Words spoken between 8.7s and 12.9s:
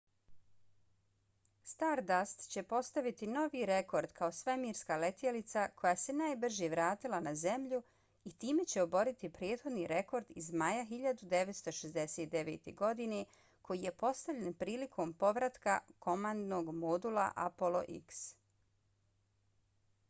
će oboriti prethodni rekord iz maja 1969.